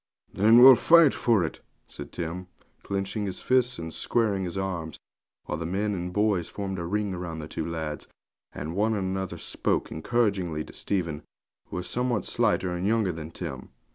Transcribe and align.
'Then 0.33 0.57
we'll 0.59 0.73
fight 0.73 1.13
for 1.13 1.43
it,' 1.43 1.59
said 1.85 2.11
Tim, 2.11 2.47
clenching 2.81 3.27
his 3.27 3.39
fists 3.39 3.77
and 3.77 3.93
squaring 3.93 4.45
his 4.45 4.57
arms, 4.57 4.97
while 5.45 5.59
the 5.59 5.65
men 5.67 5.93
and 5.93 6.11
boys 6.11 6.49
formed 6.49 6.79
a 6.79 6.85
ring 6.87 7.15
round 7.15 7.39
the 7.39 7.47
two 7.47 7.69
lads, 7.69 8.07
and 8.51 8.75
one 8.75 8.95
and 8.95 9.07
another 9.09 9.37
spoke 9.37 9.91
encouragingly 9.91 10.63
to 10.63 10.73
Stephen, 10.73 11.21
who 11.67 11.75
was 11.75 11.87
somewhat 11.87 12.25
slighter 12.25 12.71
and 12.73 12.87
younger 12.87 13.11
than 13.11 13.29
Tim. 13.29 13.69